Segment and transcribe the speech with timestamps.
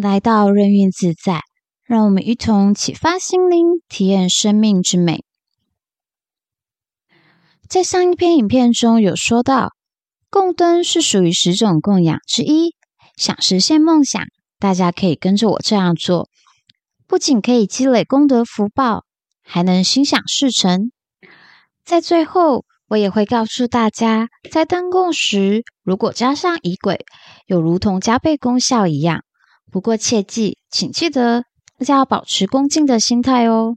[0.00, 1.42] 来到任运自在，
[1.84, 5.24] 让我们一同启发心灵，体验生命之美。
[7.68, 9.72] 在上一篇影片中有说到，
[10.30, 12.74] 供灯是属于十种供养之一。
[13.16, 14.24] 想实现梦想，
[14.58, 16.28] 大家可以跟着我这样做，
[17.06, 19.04] 不仅可以积累功德福报，
[19.42, 20.90] 还能心想事成。
[21.84, 27.04] 在最后，我也会告诉大家，在灯供时，如果加上仪轨，
[27.46, 29.22] 有如同加倍功效一样。
[29.70, 31.44] 不过切记，请记得
[31.78, 33.76] 大家要保持恭敬的心态哦。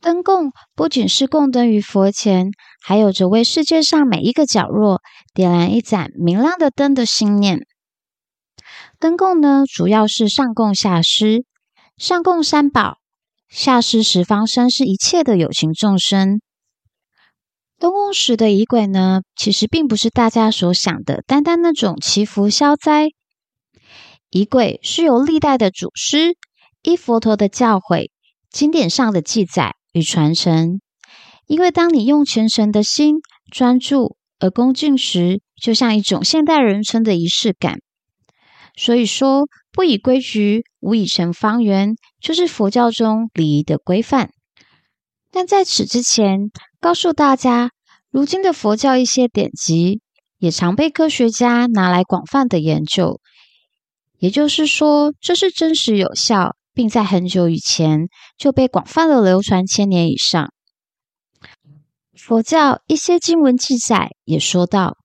[0.00, 5.00] 灯供不仅是供灯于佛前，还有着为世界上每一个角落
[5.34, 7.66] 点燃一盏明亮的灯的信念。
[9.00, 11.44] 灯供呢，主要是上供下施，
[11.96, 12.98] 上供三宝，
[13.48, 16.40] 下施十方三世一切的有情众生。
[17.78, 23.08] 灯供时的仪轨呢，其实并不是大家所想的单单那种祈福消灾。
[24.30, 26.36] 仪轨是由历代的祖师
[26.82, 28.10] 依佛陀的教诲、
[28.50, 30.80] 经典上的记载与传承。
[31.46, 33.16] 因为当你用虔诚的心
[33.50, 37.78] 专注而恭敬时，就像一种现代人称的仪式感。
[38.76, 44.30] 所以说，不以规矩，无以成方圆，就是佛教中礼仪的规范。
[45.32, 47.70] 但在此之前，告诉大家，
[48.10, 50.02] 如今的佛教一些典籍
[50.38, 53.20] 也常被科学家拿来广泛的研究。
[54.18, 60.52] 也就是说，这是真实有效，并在很久以前就被广泛的流传千年以上。
[62.14, 64.96] 佛教一些经文记载也说到，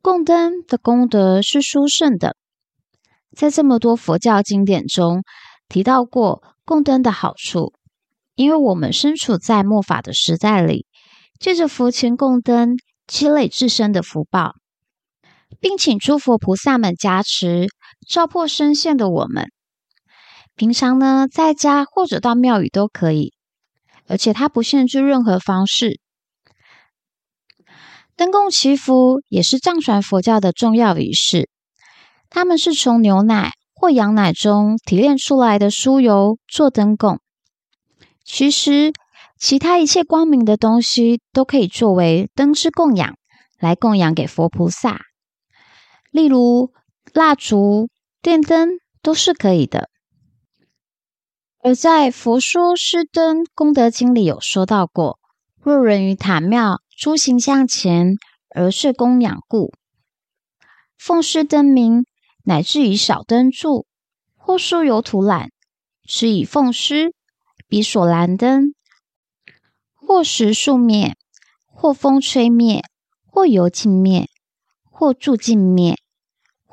[0.00, 2.36] 供灯的功德是殊胜的。
[3.36, 5.22] 在这么多佛教经典中
[5.68, 7.72] 提到过供灯的好处。
[8.36, 10.86] 因为我们身处在末法的时代里，
[11.38, 12.76] 借着佛前供灯，
[13.06, 14.56] 积累自身的福报，
[15.60, 17.68] 并请诸佛菩萨们加持，
[18.08, 19.50] 照破身陷的我们。
[20.56, 23.32] 平常呢，在家或者到庙宇都可以，
[24.06, 26.00] 而且它不限制任何方式。
[28.16, 31.48] 灯供祈福也是藏传佛教的重要仪式，
[32.30, 37.18] 他们是从牛奶或羊奶中提炼出来的酥油做灯供。
[38.24, 38.92] 其实，
[39.36, 43.16] 其他一切光明的东西都可以作为灯之供养，
[43.58, 45.00] 来供养给佛菩萨。
[46.14, 46.72] 例如，
[47.12, 47.88] 蜡烛、
[48.22, 49.90] 电灯都是可以的。
[51.58, 55.18] 而在《佛说施灯功德经》里有说到过：
[55.60, 58.14] 若人于塔庙诸形像前
[58.54, 59.72] 而设供养故，
[60.96, 62.06] 奉施灯明，
[62.44, 63.84] 乃至以少灯柱
[64.36, 65.50] 或酥油涂染，
[66.06, 67.12] 持以奉施。
[67.66, 68.72] 彼所燃灯，
[69.94, 71.16] 或时速灭，
[71.66, 72.84] 或风吹灭，
[73.26, 74.28] 或油尽灭，
[74.90, 75.98] 或柱尽灭，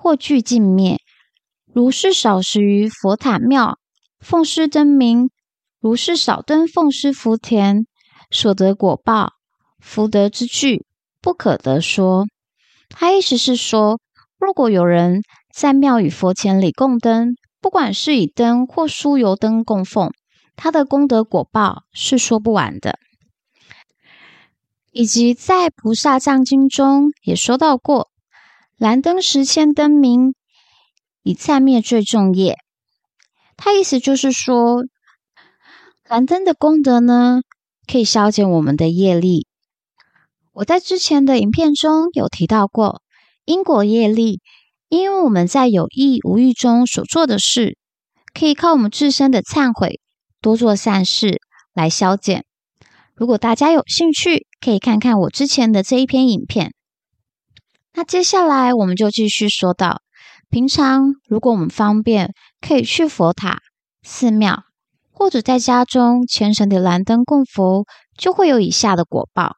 [0.02, 0.98] 或炬尽灭。
[1.72, 3.78] 如是少时于佛塔庙
[4.20, 5.30] 奉施灯明，
[5.80, 7.86] 如是少灯奉施福田，
[8.32, 9.34] 所得果报
[9.80, 10.86] 福德之具
[11.22, 12.26] 不可得说。
[12.90, 14.00] 他意思是说，
[14.40, 15.22] 如果有人
[15.54, 20.12] 在庙宇佛前里供灯，不管是以灯或酥油灯供奉。
[20.58, 23.00] 他的功德果报是说不完的，
[24.92, 28.11] 以及在《菩萨藏经》中也说到过
[28.82, 30.34] ：“蓝灯十千灯明，
[31.22, 32.58] 以灿灭罪重业。”
[33.56, 34.86] 他意思就是说，
[36.10, 37.42] 蓝灯的功德呢，
[37.86, 39.46] 可以消减我们的业力。
[40.52, 43.04] 我在之前的影片中有提到过，
[43.46, 44.42] 因果业力，
[44.90, 47.78] 因为我们在有意无意中所做的事，
[48.34, 50.00] 可以靠我们自身的忏悔。
[50.42, 51.40] 多做善事
[51.72, 52.46] 来消减。
[53.14, 56.74] 如果大家有兴趣，可以看看我之前的这一篇影片。
[57.94, 60.02] 那接下来我们就继续说到，
[60.50, 63.60] 平常如果我们方便，可以去佛塔、
[64.02, 64.64] 寺庙，
[65.12, 67.86] 或者在家中虔诚的燃灯供佛，
[68.18, 69.58] 就会有以下的果报：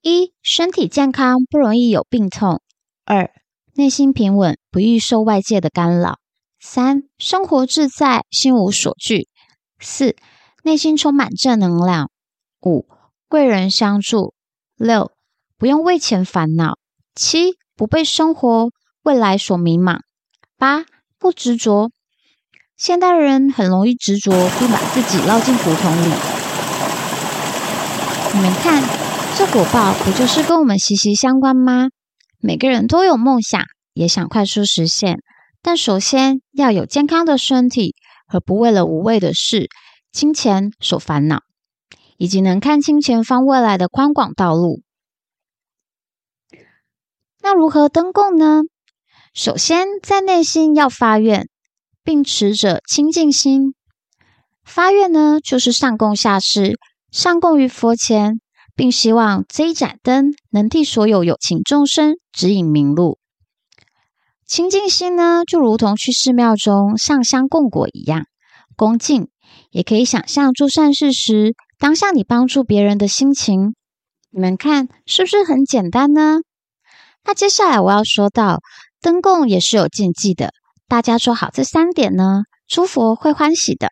[0.00, 2.60] 一、身体健康，不容易有病痛；
[3.04, 3.30] 二、
[3.74, 6.14] 内心平稳，不易受外界的干扰；
[6.58, 9.28] 三、生活自在，心无所惧。
[9.78, 10.16] 四、
[10.64, 12.06] 内心充满正能量；
[12.62, 12.86] 五、
[13.28, 14.32] 贵人相助；
[14.76, 15.12] 六、
[15.56, 16.74] 不用为钱烦恼；
[17.18, 18.70] 七、不被生活
[19.02, 19.98] 未来所迷茫；
[20.56, 20.84] 八、
[21.18, 21.90] 不执着。
[22.76, 26.12] 现代人很容易执着，并把自己绕进胡同里。
[28.34, 28.80] 你们看，
[29.36, 31.88] 这果报不就是跟我们息息相关吗？
[32.38, 33.60] 每个人都有梦想，
[33.94, 35.18] 也想快速实现，
[35.60, 37.96] 但首先要有健康的身体。
[38.30, 39.70] 而不为了无谓的事、
[40.12, 41.40] 金钱所烦恼，
[42.18, 44.82] 以及能看清前方未来的宽广道路。
[47.42, 48.62] 那如何登供呢？
[49.34, 51.48] 首先在内心要发愿，
[52.02, 53.74] 并持着清净心。
[54.64, 56.78] 发愿呢，就是上供下施，
[57.10, 58.40] 上供于佛前，
[58.74, 63.18] 并希望这一盏灯能替所有有情众生指引明路。
[64.44, 68.26] 清净心呢，就如同去寺庙中上香供果一样
[68.76, 69.28] 恭敬，
[69.70, 73.74] 也可以想象做善事时，当下你帮助别人的心情。
[74.30, 76.40] 你们看是不是很简单呢？
[77.28, 78.62] 那接下来我要说到
[79.02, 80.54] 灯供也是有禁忌的，
[80.86, 83.90] 大家做好这三点呢，诸佛会欢喜的。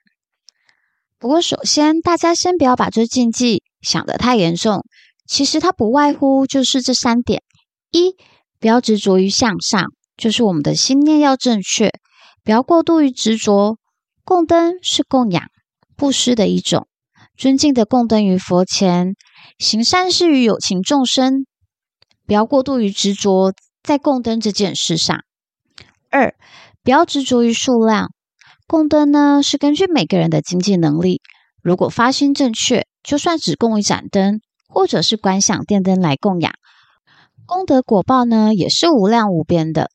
[1.18, 4.86] 不过首先大家先不要把这禁忌想得太严重，
[5.26, 7.42] 其实它不外乎就是这三点：
[7.90, 8.14] 一，
[8.58, 9.84] 不要执着于向上，
[10.16, 11.92] 就是我们的心念要正确，
[12.42, 13.76] 不要过度于执着。
[14.24, 15.44] 供灯是供养、
[15.94, 16.88] 布施的一种，
[17.36, 19.14] 尊敬的供灯于佛前。
[19.58, 21.44] 行善事于有情众生，
[22.26, 25.24] 不要过度于执着在供灯这件事上。
[26.10, 26.34] 二，
[26.82, 28.12] 不要执着于数量，
[28.66, 31.22] 供灯呢是根据每个人的经济能力，
[31.62, 36.52] 如果发心正确，就算只供一盏灯，或者是观想电灯来供养，
[37.46, 39.90] 功德果报呢也是无量无边的。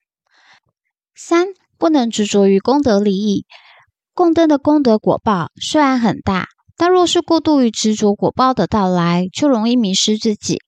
[1.15, 1.47] 三，
[1.77, 3.45] 不能执着于功德利益，
[4.13, 6.47] 供灯的功德果报虽然很大。
[6.77, 10.61] 但若是过度于执着果报的到来，就容易迷失自己，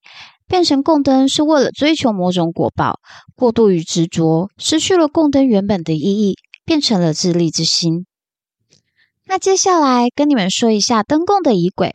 [0.46, 3.00] 变成供灯是为了追求某种果报，
[3.34, 8.06] 过度于执着，失去了供灯原本的意义，变成了自利之心。
[9.26, 11.92] 那接下来跟你们说一下灯供的仪轨，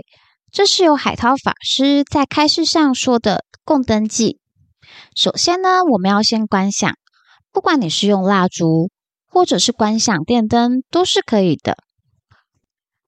[0.52, 4.40] 这是由海涛法师在开示上说的供灯记。
[5.16, 6.92] 首先呢，我们要先观想，
[7.52, 8.90] 不管你是用蜡烛
[9.28, 11.78] 或者是观想电灯，都是可以的。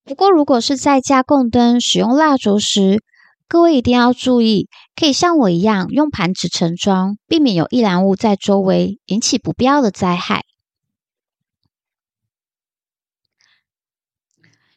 [0.04, 3.04] 不过，如果是在家供灯使用蜡烛时，
[3.52, 10.46] 各位一定要注意，可以像我一样用盘子盛装，避免有易燃物在周围引起不必要的灾害。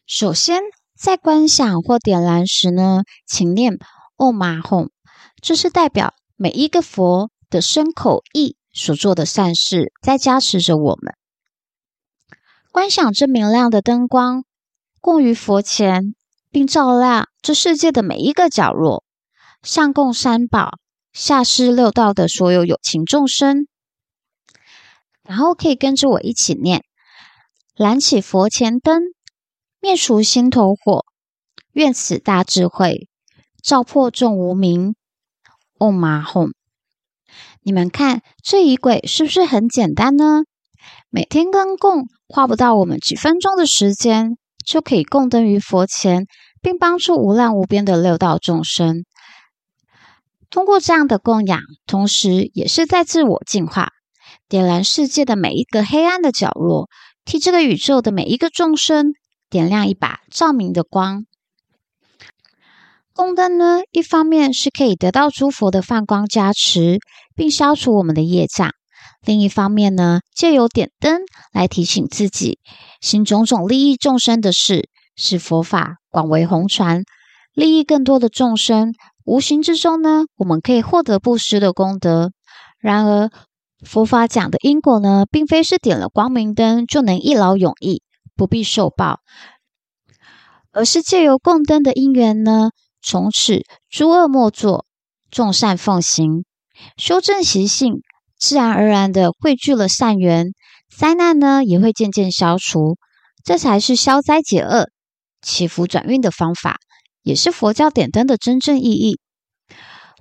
[0.05, 0.61] 首先，
[0.93, 3.77] 在观想或点燃时呢，请念
[4.17, 4.89] Om Ma Hum，
[5.41, 11.13] 这是代表每一个佛的身口意所做的善事，在加持着我们。
[12.73, 14.43] 观想这明亮的灯光。
[14.99, 16.13] 供于佛前，
[16.55, 19.03] 并照亮这世界的每一个角落，
[19.61, 20.79] 上供三宝，
[21.11, 23.67] 下施六道的所有有情众生。
[25.21, 26.85] 然后可以跟着我一起念：
[27.75, 29.01] 燃起佛前灯，
[29.81, 31.03] 灭除心头火，
[31.73, 33.09] 愿此大智慧，
[33.61, 34.95] 照破众无明。
[35.77, 36.51] Om Ma Hum。
[37.63, 40.45] 你们看这仪轨是不是很简单呢？
[41.09, 44.37] 每天跟供花不到我们几分钟的时间。
[44.65, 46.25] 就可以供灯于佛前，
[46.61, 49.05] 并帮助无量无边的六道众生。
[50.49, 53.91] 通过这样的供养，同时也是在自我净化，
[54.47, 56.89] 点燃世界的每一个黑暗的角落，
[57.25, 59.13] 替这个宇宙的每一个众生
[59.49, 61.25] 点亮一把照明的光。
[63.13, 66.99] 供灯呢，一方面是可以得到诸佛的放光加持，
[67.35, 68.71] 并消除我们的业障。
[69.25, 72.59] 另一方面呢，借由点灯来提醒自己，
[73.01, 77.03] 行种种利益众生的事，使佛法广为弘传，
[77.53, 78.93] 利益更多的众生。
[79.23, 82.31] 无形之中呢，我们可以获得布施的功德。
[82.77, 83.31] 然而，
[83.83, 88.03] 佛法讲的因果呢，并非是点了光明灯就能一劳永逸，
[88.35, 89.21] 不必受报，
[90.71, 92.69] 而是借由供灯的因缘呢，
[93.01, 94.85] 从此诸恶莫作，
[95.31, 96.45] 众善奉行，
[96.95, 98.03] 修正习性。
[98.45, 100.53] 自然而然的汇聚了善缘，
[100.95, 102.95] 灾难呢也会渐渐消除，
[103.43, 104.91] 这才是消灾解厄、
[105.41, 106.77] 祈福转运的方法，
[107.23, 109.17] 也是佛教点灯的真正意义。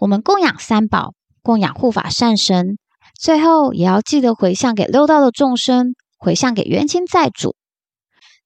[0.01, 1.13] 我们供养三宝，
[1.43, 2.79] 供养护法善神，
[3.21, 7.55] 最后也要记得回向给六道的众生，回向给冤亲债主。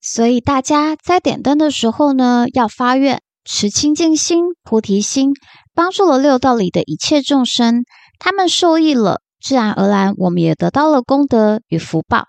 [0.01, 5.31] 所以大家在点灯的时候呢，要发愿，持清净心、菩提心，
[5.73, 7.85] 帮助了六道里的一切众生，
[8.19, 9.21] 他们受益了。
[9.41, 12.25] 自然而然，我们也得到了功德与福报。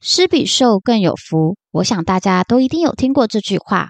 [0.00, 3.88] 施比受更有福，我想大家都一定有听过这句话。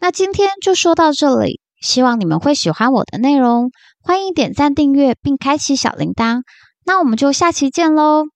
[0.00, 3.70] 那今天就说到这里，希望你们会喜欢我的内容。
[4.00, 6.42] 欢迎点赞、订阅并开启小铃铛。
[6.84, 8.33] 那我们就下期见喽！